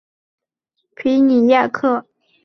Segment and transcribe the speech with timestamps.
[0.95, 2.07] 皮尼亚克。